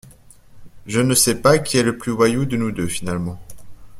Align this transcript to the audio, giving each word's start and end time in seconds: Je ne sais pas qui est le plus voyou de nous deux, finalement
Je 0.87 0.99
ne 0.99 1.13
sais 1.13 1.35
pas 1.41 1.59
qui 1.59 1.77
est 1.77 1.83
le 1.83 1.95
plus 1.99 2.11
voyou 2.11 2.45
de 2.45 2.57
nous 2.57 2.71
deux, 2.71 2.87
finalement 2.87 3.39